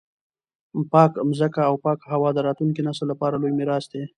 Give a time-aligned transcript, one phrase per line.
[0.91, 4.01] پاکه مځکه او پاکه هوا د راتلونکي نسل لپاره لوی میراث دی.